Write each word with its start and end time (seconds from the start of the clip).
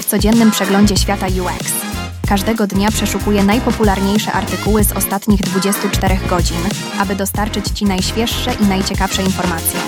W 0.00 0.04
codziennym 0.04 0.50
przeglądzie 0.50 0.96
świata 0.96 1.26
UX. 1.26 1.72
Każdego 2.28 2.66
dnia 2.66 2.90
przeszukuję 2.90 3.44
najpopularniejsze 3.44 4.32
artykuły 4.32 4.84
z 4.84 4.92
ostatnich 4.92 5.40
24 5.40 6.18
godzin, 6.28 6.56
aby 6.98 7.14
dostarczyć 7.14 7.68
Ci 7.68 7.84
najświeższe 7.84 8.54
i 8.54 8.66
najciekawsze 8.66 9.22
informacje. 9.22 9.80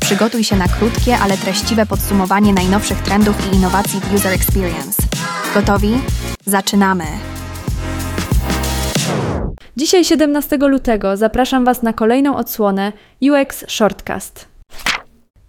Przygotuj 0.00 0.44
się 0.44 0.56
na 0.56 0.68
krótkie, 0.68 1.18
ale 1.18 1.36
treściwe 1.36 1.86
podsumowanie 1.86 2.52
najnowszych 2.52 2.98
trendów 2.98 3.36
i 3.52 3.56
innowacji 3.56 4.00
w 4.00 4.14
User 4.14 4.32
Experience. 4.32 5.02
Gotowi? 5.54 6.00
Zaczynamy! 6.46 7.04
Dzisiaj 9.76 10.04
17 10.04 10.56
lutego 10.56 11.16
zapraszam 11.16 11.64
Was 11.64 11.82
na 11.82 11.92
kolejną 11.92 12.36
odsłonę 12.36 12.92
UX 13.20 13.64
Shortcast. 13.68 14.51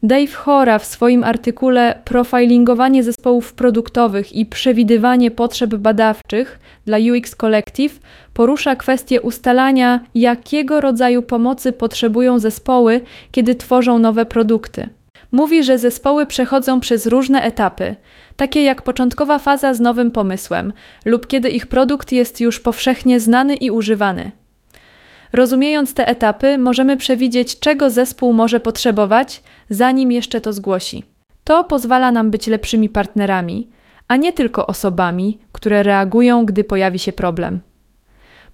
Dave 0.06 0.34
Hora 0.34 0.80
w 0.80 0.86
swoim 0.86 1.24
artykule 1.24 2.02
Profilingowanie 2.06 3.04
zespołów 3.04 3.54
produktowych 3.54 4.34
i 4.34 4.46
przewidywanie 4.46 5.32
potrzeb 5.32 5.76
badawczych 5.76 6.60
dla 6.86 6.98
UX 6.98 7.36
Collective 7.36 8.00
porusza 8.34 8.76
kwestię 8.76 9.22
ustalania, 9.22 10.00
jakiego 10.16 10.82
rodzaju 10.82 11.22
pomocy 11.22 11.72
potrzebują 11.72 12.40
zespoły, 12.40 13.02
kiedy 13.32 13.56
tworzą 13.56 14.00
nowe 14.00 14.26
produkty. 14.26 14.90
Mówi, 15.32 15.64
że 15.64 15.78
zespoły 15.78 16.26
przechodzą 16.26 16.80
przez 16.80 17.06
różne 17.06 17.44
etapy, 17.44 17.96
takie 18.36 18.64
jak 18.64 18.82
początkowa 18.82 19.40
faza 19.40 19.74
z 19.74 19.80
nowym 19.80 20.12
pomysłem 20.12 20.74
lub 21.06 21.28
kiedy 21.28 21.50
ich 21.50 21.68
produkt 21.68 22.12
jest 22.12 22.42
już 22.42 22.60
powszechnie 22.60 23.20
znany 23.20 23.56
i 23.56 23.72
używany. 23.72 24.32
Rozumiejąc 25.34 25.94
te 25.94 26.08
etapy, 26.08 26.58
możemy 26.58 26.98
przewidzieć, 26.98 27.60
czego 27.60 27.90
zespół 27.90 28.34
może 28.34 28.60
potrzebować, 28.60 29.44
zanim 29.70 30.12
jeszcze 30.12 30.42
to 30.42 30.54
zgłosi. 30.54 31.04
To 31.44 31.64
pozwala 31.64 32.12
nam 32.12 32.32
być 32.32 32.48
lepszymi 32.48 32.90
partnerami, 32.90 33.70
a 34.08 34.16
nie 34.16 34.34
tylko 34.34 34.68
osobami, 34.68 35.40
które 35.52 35.84
reagują, 35.84 36.46
gdy 36.46 36.64
pojawi 36.64 37.00
się 37.00 37.14
problem. 37.14 37.60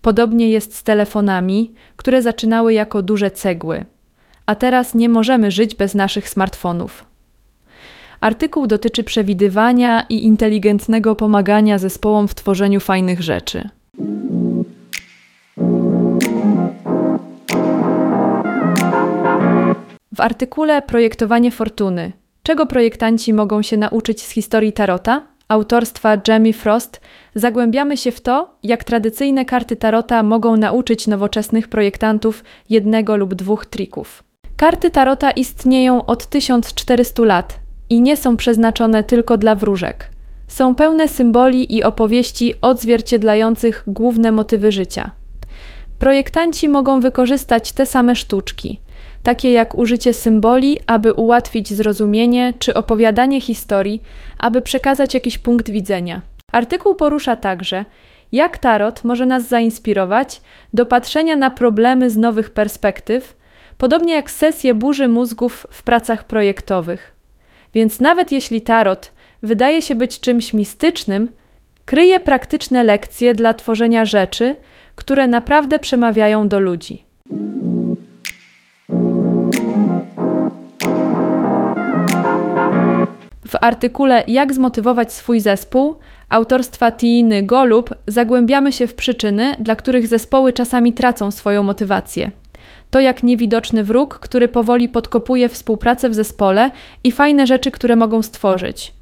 Podobnie 0.02 0.50
jest 0.50 0.76
z 0.76 0.84
telefonami, 0.84 1.74
które 1.96 2.22
zaczynały 2.22 2.74
jako 2.74 3.02
duże 3.02 3.32
cegły, 3.32 3.86
a 4.46 4.56
teraz 4.56 4.96
nie 4.96 5.10
możemy 5.10 5.52
żyć 5.52 5.76
bez 5.76 5.96
naszych 5.96 6.30
smartfonów. 6.30 7.06
Artykuł 8.22 8.68
dotyczy 8.68 9.04
przewidywania 9.04 10.06
i 10.10 10.26
inteligentnego 10.26 11.16
pomagania 11.16 11.78
zespołom 11.78 12.28
w 12.28 12.36
tworzeniu 12.36 12.80
fajnych 12.80 13.22
rzeczy. 13.22 13.70
W 20.20 20.22
artykule 20.22 20.82
Projektowanie 20.82 21.52
Fortuny 21.52 22.12
czego 22.44 22.66
projektanci 22.66 23.34
mogą 23.34 23.62
się 23.62 23.78
nauczyć 23.78 24.22
z 24.22 24.30
historii 24.30 24.74
Tarota 24.74 25.22
autorstwa 25.48 26.18
Jamie 26.28 26.54
Frost 26.54 27.02
zagłębiamy 27.36 27.98
się 27.98 28.12
w 28.12 28.22
to, 28.22 28.56
jak 28.64 28.84
tradycyjne 28.84 29.46
karty 29.46 29.76
Tarota 29.76 30.24
mogą 30.24 30.58
nauczyć 30.58 31.08
nowoczesnych 31.08 31.68
projektantów 31.68 32.44
jednego 32.70 33.18
lub 33.18 33.36
dwóch 33.36 33.66
trików. 33.66 34.24
Karty 34.58 34.92
Tarota 34.92 35.32
istnieją 35.32 36.06
od 36.06 36.28
1400 36.28 37.24
lat 37.24 37.60
i 37.90 38.02
nie 38.02 38.18
są 38.18 38.38
przeznaczone 38.38 39.04
tylko 39.04 39.38
dla 39.38 39.56
wróżek. 39.56 40.10
Są 40.48 40.76
pełne 40.76 41.08
symboli 41.08 41.76
i 41.76 41.84
opowieści 41.84 42.54
odzwierciedlających 42.62 43.84
główne 43.88 44.32
motywy 44.32 44.72
życia. 44.72 45.12
Projektanci 46.00 46.70
mogą 46.70 47.00
wykorzystać 47.00 47.72
te 47.72 47.86
same 47.86 48.16
sztuczki– 48.16 48.80
takie 49.24 49.52
jak 49.52 49.76
użycie 49.76 50.14
symboli, 50.14 50.80
aby 50.88 51.14
ułatwić 51.14 51.74
zrozumienie, 51.74 52.54
czy 52.60 52.74
opowiadanie 52.74 53.42
historii, 53.42 54.02
aby 54.38 54.62
przekazać 54.62 55.14
jakiś 55.14 55.38
punkt 55.38 55.70
widzenia. 55.70 56.22
Artykuł 56.52 56.96
porusza 56.96 57.36
także, 57.36 57.86
jak 58.32 58.58
tarot 58.58 59.04
może 59.04 59.26
nas 59.26 59.48
zainspirować 59.48 60.42
do 60.74 60.86
patrzenia 60.86 61.36
na 61.36 61.52
problemy 61.52 62.10
z 62.10 62.18
nowych 62.18 62.50
perspektyw, 62.50 63.38
podobnie 63.78 64.14
jak 64.14 64.32
sesje 64.32 64.74
burzy 64.74 65.08
mózgów 65.08 65.68
w 65.72 65.84
pracach 65.84 66.24
projektowych. 66.24 67.16
Więc 67.74 68.00
nawet 68.00 68.32
jeśli 68.32 68.62
tarot 68.62 69.12
wydaje 69.44 69.82
się 69.82 69.96
być 69.96 70.20
czymś 70.20 70.54
mistycznym, 70.54 71.30
kryje 71.86 72.20
praktyczne 72.20 72.84
lekcje 72.84 73.36
dla 73.36 73.54
tworzenia 73.54 74.06
rzeczy, 74.06 74.56
które 74.96 75.28
naprawdę 75.28 75.80
przemawiają 75.80 76.48
do 76.48 76.60
ludzi. 76.60 77.09
W 83.50 83.56
artykule 83.62 84.24
Jak 84.28 84.54
zmotywować 84.54 85.14
swój 85.14 85.40
zespół 85.40 85.96
autorstwa 86.30 86.92
Tiny 86.92 87.44
Golub 87.44 87.96
zagłębiamy 88.08 88.72
się 88.72 88.88
w 88.88 88.96
przyczyny, 88.96 89.56
dla 89.60 89.76
których 89.76 90.08
zespoły 90.08 90.54
czasami 90.54 90.94
tracą 90.94 91.32
swoją 91.32 91.64
motywację. 91.64 92.32
To 92.90 93.00
jak 93.00 93.24
niewidoczny 93.24 93.84
wróg, 93.84 94.20
który 94.20 94.48
powoli 94.48 94.90
podkopuje 94.90 95.50
współpracę 95.50 96.10
w 96.10 96.14
zespole 96.14 96.72
i 97.04 97.12
fajne 97.12 97.48
rzeczy, 97.48 97.72
które 97.72 97.96
mogą 97.96 98.22
stworzyć. 98.22 98.94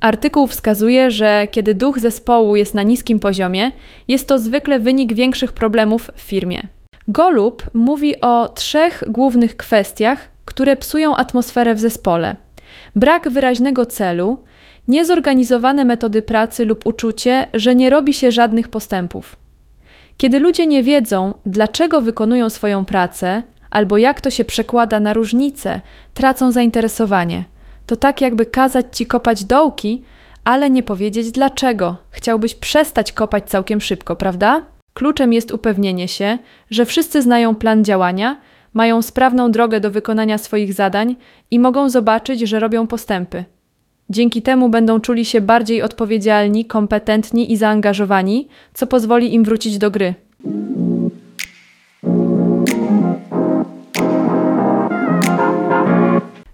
Artykuł 0.00 0.46
wskazuje, 0.46 1.10
że 1.10 1.48
kiedy 1.50 1.74
duch 1.74 1.98
zespołu 1.98 2.56
jest 2.56 2.74
na 2.74 2.82
niskim 2.82 3.20
poziomie, 3.20 3.72
jest 4.08 4.28
to 4.28 4.38
zwykle 4.38 4.78
wynik 4.78 5.14
większych 5.14 5.52
problemów 5.52 6.10
w 6.16 6.20
firmie. 6.20 6.62
Golub 7.08 7.62
mówi 7.74 8.20
o 8.20 8.48
trzech 8.48 9.04
głównych 9.08 9.56
kwestiach, 9.56 10.28
które 10.44 10.76
psują 10.76 11.16
atmosferę 11.16 11.74
w 11.74 11.80
zespole– 11.80 12.36
brak 12.96 13.28
wyraźnego 13.28 13.86
celu, 13.86 14.38
niezorganizowane 14.88 15.84
metody 15.84 16.22
pracy 16.22 16.64
lub 16.64 16.86
uczucie, 16.86 17.46
że 17.54 17.74
nie 17.74 17.90
robi 17.90 18.14
się 18.14 18.32
żadnych 18.32 18.68
postępów. 18.68 19.36
Kiedy 20.16 20.38
ludzie 20.38 20.66
nie 20.66 20.82
wiedzą, 20.82 21.34
dlaczego 21.46 22.00
wykonują 22.00 22.50
swoją 22.50 22.84
pracę, 22.84 23.42
albo 23.70 23.98
jak 23.98 24.20
to 24.20 24.30
się 24.30 24.44
przekłada 24.44 25.00
na 25.00 25.12
różnice, 25.12 25.80
tracą 26.14 26.52
zainteresowanie. 26.52 27.44
To 27.86 27.96
tak, 27.96 28.20
jakby 28.20 28.46
kazać 28.46 28.86
ci 28.92 29.06
kopać 29.06 29.44
dołki, 29.44 30.02
ale 30.44 30.70
nie 30.70 30.82
powiedzieć 30.82 31.30
dlaczego. 31.30 31.96
Chciałbyś 32.10 32.54
przestać 32.54 33.12
kopać 33.12 33.44
całkiem 33.44 33.80
szybko, 33.80 34.16
prawda? 34.16 34.62
Kluczem 34.94 35.32
jest 35.32 35.52
upewnienie 35.52 36.08
się, 36.08 36.38
że 36.70 36.84
wszyscy 36.86 37.22
znają 37.22 37.54
plan 37.54 37.84
działania 37.84 38.36
mają 38.74 39.02
sprawną 39.02 39.50
drogę 39.50 39.80
do 39.80 39.90
wykonania 39.90 40.38
swoich 40.38 40.72
zadań 40.72 41.16
i 41.50 41.58
mogą 41.58 41.88
zobaczyć, 41.88 42.40
że 42.40 42.60
robią 42.60 42.86
postępy. 42.86 43.44
Dzięki 44.10 44.42
temu 44.42 44.68
będą 44.68 45.00
czuli 45.00 45.24
się 45.24 45.40
bardziej 45.40 45.82
odpowiedzialni, 45.82 46.64
kompetentni 46.64 47.52
i 47.52 47.56
zaangażowani, 47.56 48.48
co 48.74 48.86
pozwoli 48.86 49.34
im 49.34 49.44
wrócić 49.44 49.78
do 49.78 49.90
gry. 49.90 50.14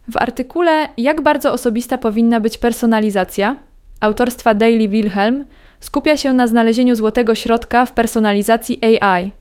W 0.09 0.17
artykule 0.17 0.89
Jak 0.97 1.21
bardzo 1.21 1.53
osobista 1.53 1.99
powinna 1.99 2.41
być 2.41 2.59
personalizacja 2.59 3.57
autorstwa 4.01 4.55
Daily 4.55 4.89
Wilhelm 4.89 5.45
skupia 5.81 6.17
się 6.17 6.33
na 6.33 6.47
znalezieniu 6.47 6.95
złotego 6.95 7.35
środka 7.35 7.87
w 7.87 7.93
personalizacji 7.93 8.79
AI 8.85 9.40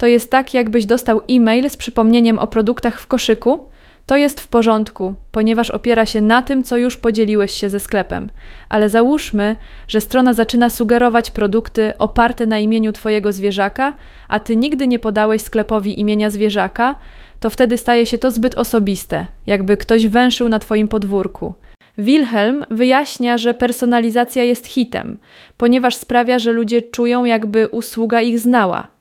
to 0.00 0.06
jest 0.06 0.30
tak, 0.30 0.54
jakbyś 0.54 0.86
dostał 0.86 1.20
e-mail 1.30 1.70
z 1.70 1.76
przypomnieniem 1.76 2.38
o 2.38 2.46
produktach 2.46 3.00
w 3.00 3.06
koszyku. 3.06 3.68
To 4.06 4.16
jest 4.16 4.40
w 4.40 4.48
porządku, 4.48 5.14
ponieważ 5.32 5.70
opiera 5.70 6.06
się 6.06 6.20
na 6.20 6.42
tym, 6.42 6.62
co 6.62 6.76
już 6.76 6.96
podzieliłeś 6.96 7.52
się 7.52 7.70
ze 7.70 7.80
sklepem. 7.80 8.30
Ale 8.68 8.88
załóżmy, 8.88 9.56
że 9.88 10.00
strona 10.00 10.34
zaczyna 10.34 10.70
sugerować 10.70 11.30
produkty 11.30 11.92
oparte 11.98 12.46
na 12.46 12.58
imieniu 12.58 12.92
Twojego 12.92 13.32
zwierzaka, 13.32 13.92
a 14.28 14.40
Ty 14.40 14.56
nigdy 14.56 14.88
nie 14.88 14.98
podałeś 14.98 15.42
sklepowi 15.42 16.00
imienia 16.00 16.30
zwierzaka, 16.30 16.94
to 17.40 17.50
wtedy 17.50 17.78
staje 17.78 18.06
się 18.06 18.18
to 18.18 18.30
zbyt 18.30 18.54
osobiste, 18.54 19.26
jakby 19.46 19.76
ktoś 19.76 20.06
węszył 20.06 20.48
na 20.48 20.58
Twoim 20.58 20.88
podwórku. 20.88 21.54
Wilhelm 21.98 22.64
wyjaśnia, 22.70 23.38
że 23.38 23.54
personalizacja 23.54 24.44
jest 24.44 24.66
hitem, 24.66 25.18
ponieważ 25.56 25.96
sprawia, 25.96 26.38
że 26.38 26.52
ludzie 26.52 26.82
czują, 26.82 27.24
jakby 27.24 27.68
usługa 27.68 28.20
ich 28.20 28.38
znała. 28.38 28.99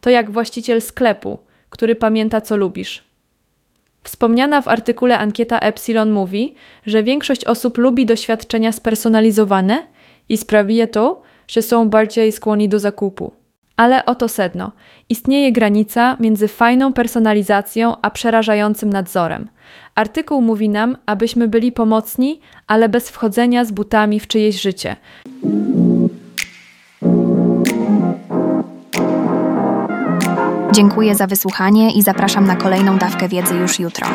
To 0.00 0.10
jak 0.10 0.30
właściciel 0.30 0.80
sklepu, 0.80 1.38
który 1.70 1.94
pamięta, 1.94 2.40
co 2.40 2.56
lubisz. 2.56 3.04
Wspomniana 4.02 4.62
w 4.62 4.68
artykule 4.68 5.18
ankieta 5.18 5.58
Epsilon 5.58 6.10
mówi, 6.10 6.54
że 6.86 7.02
większość 7.02 7.44
osób 7.44 7.78
lubi 7.78 8.06
doświadczenia 8.06 8.72
spersonalizowane 8.72 9.86
i 10.28 10.36
sprawi 10.36 10.88
to, 10.88 11.22
że 11.48 11.62
są 11.62 11.88
bardziej 11.88 12.32
skłonni 12.32 12.68
do 12.68 12.78
zakupu. 12.78 13.32
Ale 13.76 14.04
oto 14.04 14.28
sedno. 14.28 14.72
Istnieje 15.08 15.52
granica 15.52 16.16
między 16.20 16.48
fajną 16.48 16.92
personalizacją 16.92 17.96
a 18.02 18.10
przerażającym 18.10 18.90
nadzorem. 18.90 19.48
Artykuł 19.94 20.42
mówi 20.42 20.68
nam, 20.68 20.96
abyśmy 21.06 21.48
byli 21.48 21.72
pomocni, 21.72 22.40
ale 22.66 22.88
bez 22.88 23.10
wchodzenia 23.10 23.64
z 23.64 23.72
butami 23.72 24.20
w 24.20 24.26
czyjeś 24.26 24.60
życie. 24.60 24.96
Dziękuję 30.78 31.14
za 31.14 31.26
wysłuchanie 31.26 31.92
i 31.92 32.02
zapraszam 32.02 32.46
na 32.46 32.56
kolejną 32.56 32.98
dawkę 32.98 33.28
wiedzy 33.28 33.54
już 33.54 33.78
jutro. 33.78 34.06